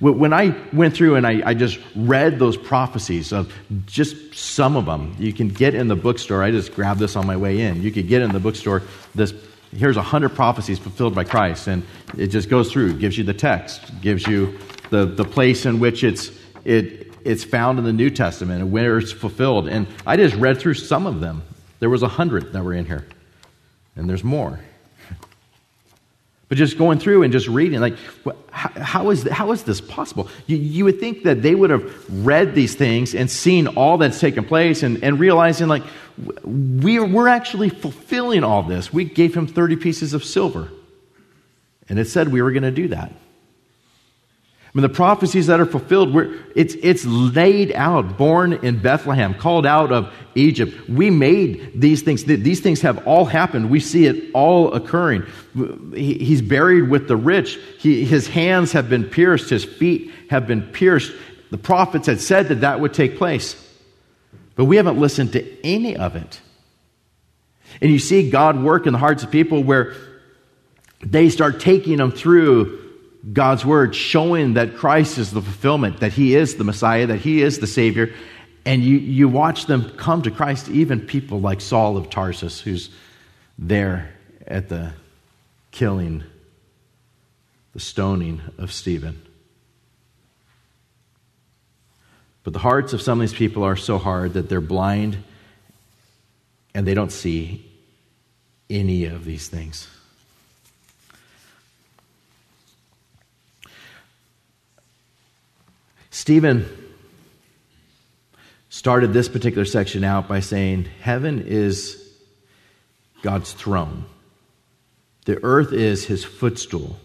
[0.00, 3.52] When I went through and I, I, just read those prophecies of
[3.86, 6.42] just some of them, you can get in the bookstore.
[6.42, 7.80] I just grabbed this on my way in.
[7.80, 8.82] You could get in the bookstore
[9.14, 9.32] this.
[9.76, 11.84] Here's a hundred prophecies fulfilled by Christ, and
[12.18, 14.58] it just goes through, gives you the text, gives you
[14.90, 16.30] the, the place in which it's
[16.64, 19.68] it it's found in the New Testament and where it's fulfilled.
[19.68, 21.42] And I just read through some of them.
[21.80, 23.06] There was a hundred that were in here,
[23.96, 24.60] and there's more.
[26.46, 27.96] But just going through and just reading, like,
[28.50, 30.28] how is, how is this possible?
[30.46, 34.20] You, you would think that they would have read these things and seen all that's
[34.20, 35.84] taken place and, and realizing, like,
[36.44, 38.92] we're, we're actually fulfilling all this.
[38.92, 40.68] We gave him 30 pieces of silver.
[41.88, 43.10] And it said we were going to do that.
[44.74, 46.16] I mean, the prophecies that are fulfilled,
[46.56, 50.88] it's, it's laid out, born in Bethlehem, called out of Egypt.
[50.88, 52.24] We made these things.
[52.24, 53.70] These things have all happened.
[53.70, 55.26] We see it all occurring.
[55.94, 57.56] He's buried with the rich.
[57.78, 59.48] He, his hands have been pierced.
[59.48, 61.12] His feet have been pierced.
[61.52, 63.54] The prophets had said that that would take place.
[64.56, 66.40] But we haven't listened to any of it.
[67.80, 69.94] And you see God work in the hearts of people where
[71.00, 72.83] they start taking them through
[73.32, 77.42] God's word, showing that Christ is the fulfillment, that he is the Messiah, that he
[77.42, 78.12] is the Savior.
[78.66, 82.90] And you, you watch them come to Christ, even people like Saul of Tarsus, who's
[83.58, 84.14] there
[84.46, 84.92] at the
[85.70, 86.24] killing,
[87.72, 89.20] the stoning of Stephen.
[92.42, 95.16] But the hearts of some of these people are so hard that they're blind
[96.74, 97.70] and they don't see
[98.68, 99.88] any of these things.
[106.14, 106.64] Stephen
[108.68, 112.00] started this particular section out by saying, Heaven is
[113.22, 114.04] God's throne,
[115.24, 117.00] the earth is his footstool.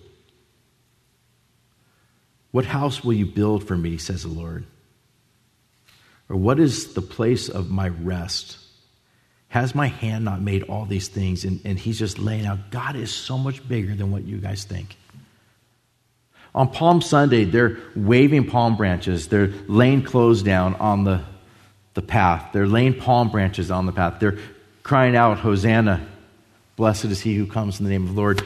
[2.52, 4.68] What house will you build for me, says the Lord?
[6.30, 8.60] Or what is the place of my rest?
[9.48, 11.46] Has my hand not made all these things?
[11.46, 14.66] And, and he's just laying out God is so much bigger than what you guys
[14.66, 14.96] think.
[16.56, 19.28] On Palm Sunday, they're waving palm branches.
[19.28, 21.24] They're laying clothes down on the,
[21.94, 22.50] the path.
[22.54, 24.20] They're laying palm branches on the path.
[24.20, 24.38] They're
[24.84, 26.06] crying out, Hosanna,
[26.76, 28.42] blessed is he who comes in the name of the Lord.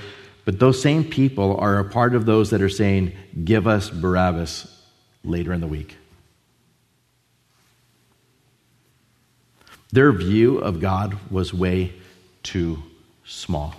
[0.46, 3.14] But those same people are a part of those that are saying,
[3.46, 4.68] Give us Barabbas
[5.24, 5.96] later in the week.
[9.94, 11.94] Their view of God was way
[12.42, 12.84] too
[13.24, 13.76] small.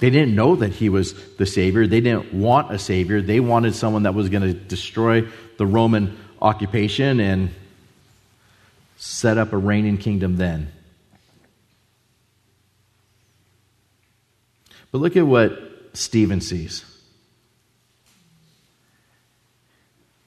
[0.00, 1.86] They didn't know that he was the Savior.
[1.86, 3.20] They didn't want a Savior.
[3.20, 7.50] They wanted someone that was going to destroy the Roman occupation and
[8.96, 10.70] set up a reigning kingdom then.
[14.90, 15.58] But look at what
[15.94, 16.84] Stephen sees.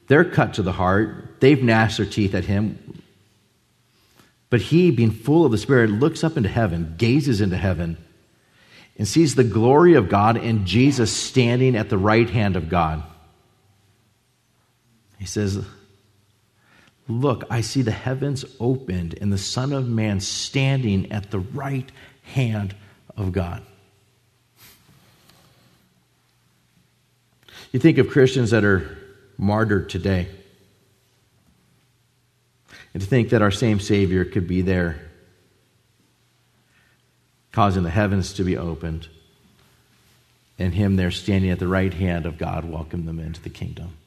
[0.07, 1.39] They're cut to the heart.
[1.39, 3.01] They've gnashed their teeth at him.
[4.49, 7.97] But he, being full of the Spirit, looks up into heaven, gazes into heaven,
[8.97, 13.03] and sees the glory of God and Jesus standing at the right hand of God.
[15.17, 15.63] He says,
[17.07, 21.91] Look, I see the heavens opened and the Son of Man standing at the right
[22.23, 22.75] hand
[23.17, 23.63] of God.
[27.71, 28.97] You think of Christians that are
[29.37, 30.27] martyred today.
[32.93, 35.10] And to think that our same Savior could be there,
[37.51, 39.07] causing the heavens to be opened,
[40.57, 43.97] and Him there standing at the right hand of God, welcome them into the kingdom.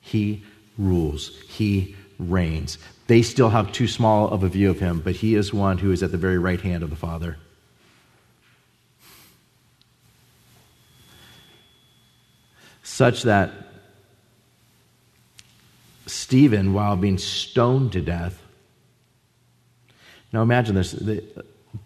[0.00, 0.44] He
[0.78, 2.78] rules, He reigns.
[3.06, 5.90] They still have too small of a view of Him, but He is one who
[5.90, 7.38] is at the very right hand of the Father.
[12.82, 13.50] Such that
[16.06, 18.40] Stephen while being stoned to death.
[20.32, 20.92] Now imagine this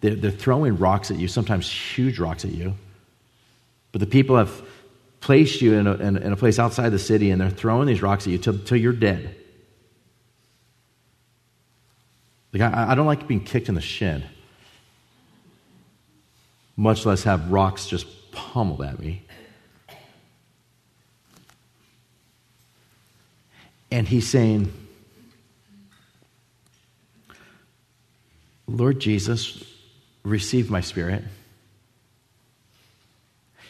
[0.01, 2.75] they're throwing rocks at you, sometimes huge rocks at you.
[3.91, 4.61] But the people have
[5.21, 8.27] placed you in a, in a place outside the city and they're throwing these rocks
[8.27, 9.35] at you till, till you're dead.
[12.53, 14.23] Like, I, I don't like being kicked in the shin,
[16.75, 19.23] much less have rocks just pummeled at me.
[23.89, 24.71] And he's saying,
[28.67, 29.63] Lord Jesus,
[30.27, 31.23] receive my spirit.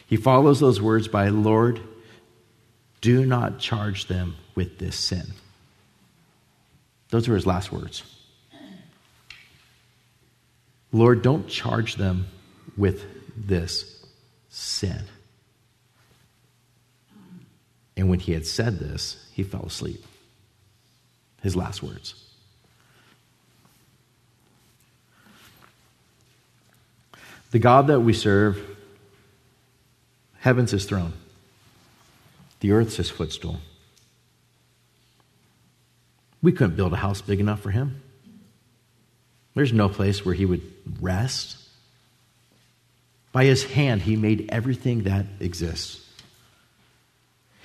[0.06, 1.80] He follows those words by, Lord,
[3.00, 5.26] do not charge them with this sin.
[7.10, 8.02] Those are his last words.
[10.90, 12.26] Lord, don't charge them
[12.76, 13.04] with
[13.36, 14.04] this
[14.48, 15.02] sin.
[17.96, 20.04] And when he had said this, he fell asleep.
[21.42, 22.27] His last words.
[27.50, 28.62] The God that we serve,
[30.40, 31.14] heaven's his throne,
[32.60, 33.58] the earth's his footstool.
[36.42, 38.02] We couldn't build a house big enough for him.
[39.54, 40.62] There's no place where he would
[41.00, 41.56] rest.
[43.32, 46.04] By his hand, he made everything that exists.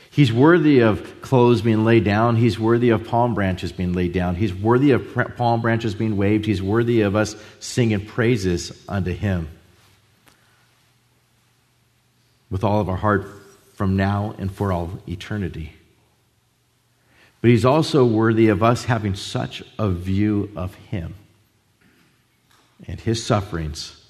[0.10, 2.36] He's worthy of clothes being laid down.
[2.36, 4.36] He's worthy of palm branches being laid down.
[4.36, 6.46] He's worthy of palm branches being waved.
[6.46, 9.50] He's worthy of us singing praises unto him
[12.54, 13.26] with all of our heart
[13.74, 15.74] from now and for all eternity.
[17.42, 21.16] But he's also worthy of us having such a view of him
[22.86, 24.06] and his sufferings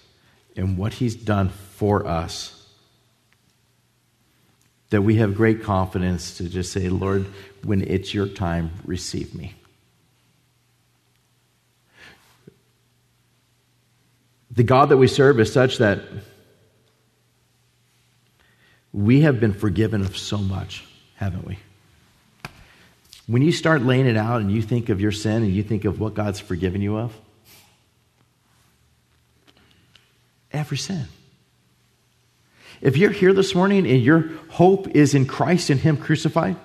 [0.57, 2.69] and what he's done for us
[4.89, 7.25] that we have great confidence to just say, Lord,
[7.63, 9.53] when it's your time, receive me.
[14.51, 16.01] The God that we serve is such that
[18.93, 20.85] we have been forgiven of so much,
[21.15, 21.57] haven't we?
[23.25, 25.85] When you start laying it out and you think of your sin and you think
[25.85, 27.13] of what God's forgiven you of,
[30.51, 31.05] every sin.
[32.81, 36.57] If you're here this morning and your hope is in Christ and Him crucified,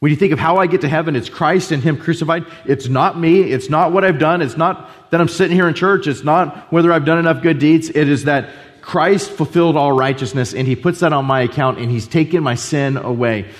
[0.00, 2.46] when you think of how I get to heaven, it's Christ and Him crucified.
[2.64, 3.42] It's not me.
[3.42, 4.42] It's not what I've done.
[4.42, 6.06] It's not that I'm sitting here in church.
[6.06, 7.88] It's not whether I've done enough good deeds.
[7.90, 11.90] It is that Christ fulfilled all righteousness and He puts that on my account and
[11.90, 13.50] He's taken my sin away.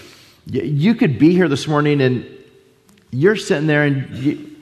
[0.46, 2.26] You could be here this morning and
[3.10, 4.58] you're sitting there and you,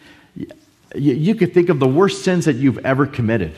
[0.94, 3.54] you could think of the worst sins that you've ever committed.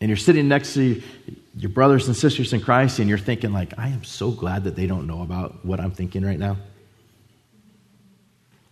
[0.00, 1.02] And you're sitting next to
[1.56, 4.76] your brothers and sisters in Christ and you're thinking like, I am so glad that
[4.76, 6.56] they don't know about what I'm thinking right now.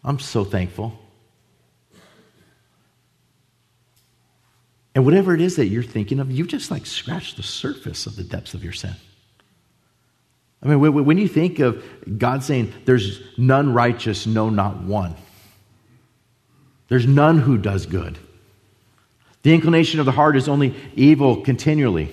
[0.05, 0.99] I'm so thankful.
[4.99, 8.17] And whatever it is that you're thinking of, you just like scratched the surface of
[8.17, 8.97] the depths of your sin.
[10.61, 11.85] I mean, when you think of
[12.19, 15.15] God saying, There's none righteous, no, not one,
[16.89, 18.19] there's none who does good.
[19.45, 22.13] The inclination of the heart is only evil continually.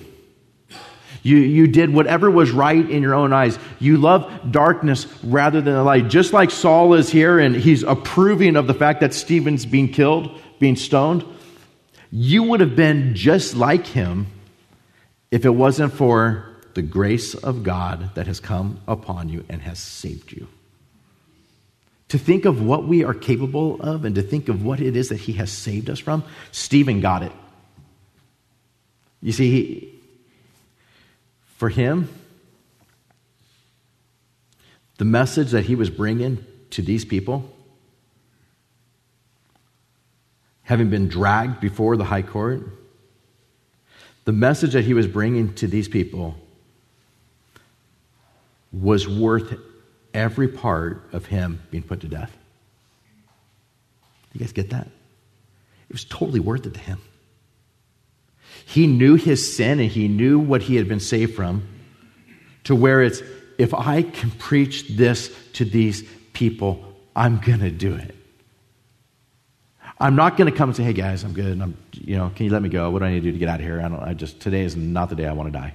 [1.24, 3.58] You, you did whatever was right in your own eyes.
[3.80, 6.06] You love darkness rather than the light.
[6.06, 10.40] Just like Saul is here and he's approving of the fact that Stephen's being killed,
[10.60, 11.24] being stoned,
[12.18, 14.26] you would have been just like him
[15.30, 19.78] if it wasn't for the grace of God that has come upon you and has
[19.78, 20.48] saved you.
[22.08, 25.10] To think of what we are capable of and to think of what it is
[25.10, 27.32] that he has saved us from, Stephen got it.
[29.20, 30.00] You see, he,
[31.56, 32.08] for him,
[34.96, 37.54] the message that he was bringing to these people,
[40.66, 42.60] having been dragged before the high court,
[44.24, 46.34] the message that he was bringing to these people
[48.72, 49.54] was worth
[50.12, 52.36] every part of him being put to death.
[54.32, 54.88] You guys get that?
[55.88, 57.00] It was totally worth it to him.
[58.64, 61.66] He knew his sin and he knew what he had been saved from,
[62.64, 63.22] to where it's,
[63.56, 66.02] if I can preach this to these
[66.32, 68.16] people, I'm going to do it.
[69.98, 71.60] I'm not going to come and say, hey guys, I'm good.
[71.60, 72.90] I'm, you know, can you let me go?
[72.90, 73.80] What do I need to do to get out of here?
[73.80, 75.74] I don't, I just, today is not the day I want to die.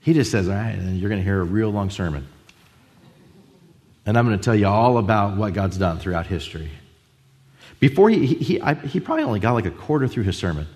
[0.00, 2.26] He just says, all right, and you're going to hear a real long sermon.
[4.06, 6.70] And I'm going to tell you all about what God's done throughout history.
[7.80, 10.66] Before he, he, he, I, he probably only got like a quarter through his sermon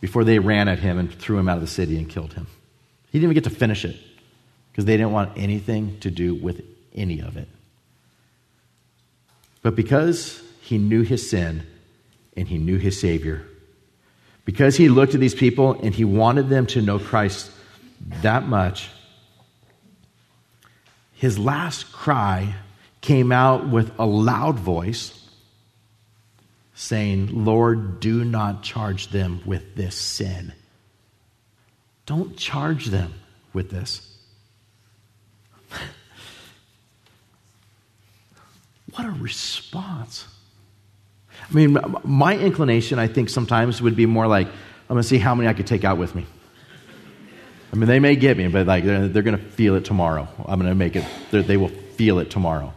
[0.00, 2.46] before they ran at him and threw him out of the city and killed him.
[3.10, 3.96] He didn't even get to finish it
[4.70, 6.62] because they didn't want anything to do with
[6.94, 7.48] any of it.
[9.62, 11.66] But because he knew his sin
[12.36, 13.44] and he knew his Savior,
[14.44, 17.50] because he looked at these people and he wanted them to know Christ
[18.22, 18.88] that much,
[21.14, 22.54] his last cry
[23.00, 25.28] came out with a loud voice
[26.76, 30.52] saying, Lord, do not charge them with this sin.
[32.06, 33.14] Don't charge them
[33.52, 34.16] with this.
[38.94, 40.28] what a response.
[41.50, 45.18] I mean, my inclination, I think, sometimes would be more like, I'm going to see
[45.18, 46.26] how many I could take out with me.
[47.72, 50.28] I mean, they may get me, but like they're, they're going to feel it tomorrow.
[50.46, 52.72] I'm going to make it, they will feel it tomorrow.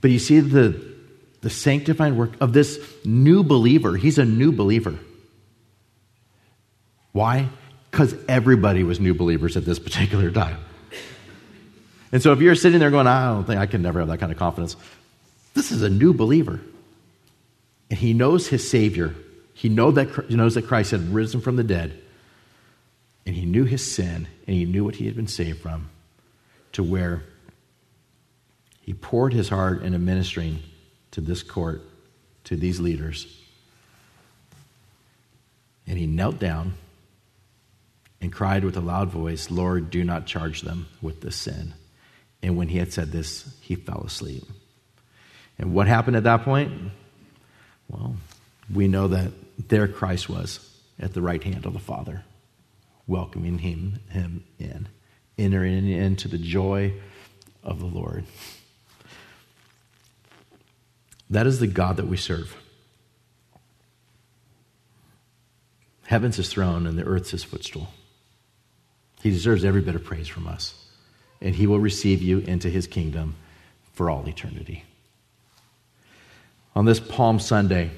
[0.00, 0.82] But you see the,
[1.42, 3.96] the sanctifying work of this new believer.
[3.96, 4.98] He's a new believer.
[7.12, 7.48] Why?
[7.90, 10.58] Because everybody was new believers at this particular time.
[12.12, 14.18] And so if you're sitting there going, I don't think I can never have that
[14.18, 14.76] kind of confidence,
[15.54, 16.60] this is a new believer.
[17.88, 19.14] And he knows his Savior.
[19.54, 22.00] He know that, he knows that Christ had risen from the dead.
[23.26, 25.88] And he knew his sin and he knew what he had been saved from
[26.72, 27.22] to where
[28.80, 30.60] he poured his heart into ministering
[31.12, 31.82] to this court,
[32.44, 33.26] to these leaders.
[35.86, 36.74] And he knelt down
[38.20, 41.74] and cried with a loud voice, Lord, do not charge them with this sin.
[42.42, 44.44] And when he had said this, he fell asleep.
[45.58, 46.72] And what happened at that point?
[47.88, 48.16] Well,
[48.72, 49.32] we know that
[49.68, 50.66] there Christ was
[50.98, 52.24] at the right hand of the Father,
[53.06, 54.88] welcoming him, him in,
[55.36, 56.94] entering into the joy
[57.62, 58.24] of the Lord.
[61.28, 62.56] That is the God that we serve.
[66.06, 67.88] Heaven's his throne and the earth's his footstool.
[69.22, 70.74] He deserves every bit of praise from us.
[71.40, 73.36] And he will receive you into his kingdom
[73.92, 74.84] for all eternity.
[76.74, 77.90] On this Palm Sunday,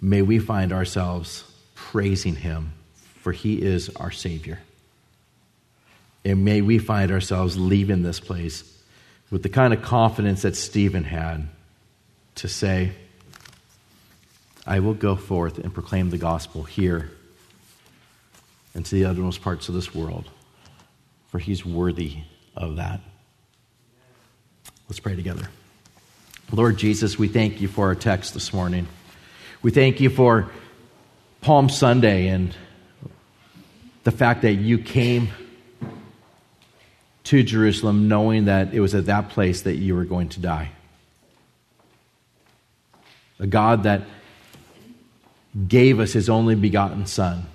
[0.00, 2.72] may we find ourselves praising him,
[3.16, 4.60] for he is our Savior.
[6.24, 8.64] And may we find ourselves leaving this place
[9.30, 11.48] with the kind of confidence that Stephen had
[12.36, 12.92] to say,
[14.66, 17.10] I will go forth and proclaim the gospel here
[18.74, 20.30] and to the uttermost parts of this world,
[21.32, 22.18] for he's worthy
[22.54, 23.00] of that.
[24.88, 25.48] Let's pray together.
[26.52, 28.86] Lord Jesus, we thank you for our text this morning.
[29.62, 30.50] We thank you for
[31.40, 32.54] Palm Sunday and
[34.04, 35.30] the fact that you came
[37.24, 40.70] to Jerusalem knowing that it was at that place that you were going to die.
[43.38, 44.02] A God that
[45.66, 47.46] gave us his only begotten Son,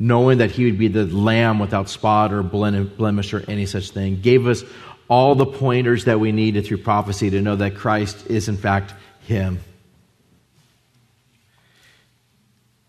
[0.00, 4.20] knowing that he would be the lamb without spot or blemish or any such thing,
[4.20, 4.64] gave us
[5.08, 8.94] all the pointers that we needed through prophecy to know that Christ is, in fact,
[9.20, 9.60] him.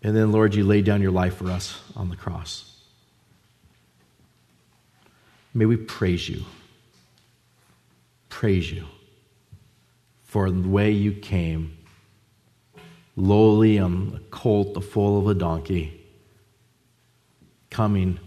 [0.02, 2.68] And then, Lord, you laid down your life for us on the cross.
[5.54, 6.44] May we praise you.
[8.30, 8.86] Praise you
[10.24, 11.76] for the way you came,
[13.16, 16.01] lowly on a colt, the foal of a donkey,
[17.72, 18.20] coming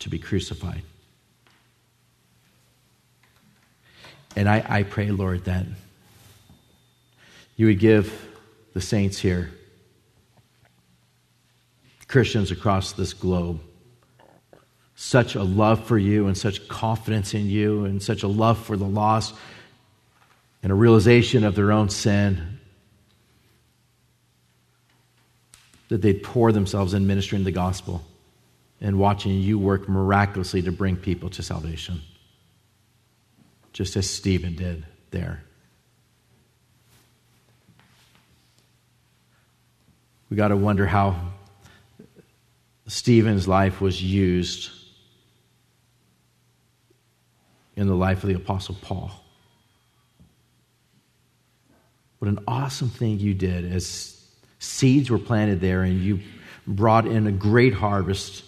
[0.00, 0.82] to be crucified.
[4.34, 5.66] And I, I pray, Lord, that
[7.56, 8.28] you would give
[8.72, 9.50] the saints here,
[12.08, 13.60] Christians across this globe,
[14.96, 18.76] such a love for you and such confidence in you and such a love for
[18.76, 19.34] the lost
[20.62, 22.58] and a realization of their own sin
[25.88, 28.02] that they'd pour themselves in ministering the gospel
[28.82, 32.02] and watching you work miraculously to bring people to salvation,
[33.72, 35.44] just as Stephen did there.
[40.28, 41.14] We got to wonder how
[42.88, 44.70] Stephen's life was used
[47.76, 49.12] in the life of the Apostle Paul.
[52.18, 54.26] What an awesome thing you did as
[54.58, 56.20] seeds were planted there and you
[56.66, 58.44] brought in a great harvest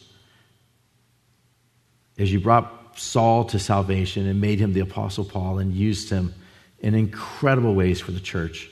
[2.19, 6.35] as you brought Saul to salvation and made him the Apostle Paul and used him
[6.79, 8.71] in incredible ways for the church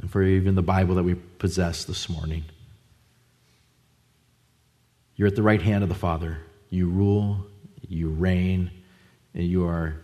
[0.00, 2.44] and for even the Bible that we possess this morning.
[5.16, 6.38] You're at the right hand of the Father.
[6.70, 7.46] You rule,
[7.88, 8.70] you reign,
[9.34, 9.96] and you are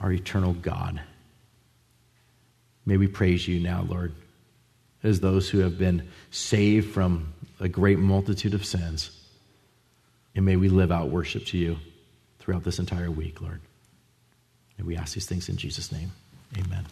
[0.00, 1.00] our eternal God.
[2.84, 4.12] May we praise you now, Lord,
[5.04, 9.21] as those who have been saved from a great multitude of sins.
[10.34, 11.78] And may we live out worship to you
[12.38, 13.60] throughout this entire week, Lord.
[14.78, 16.12] And we ask these things in Jesus' name.
[16.56, 16.86] Amen.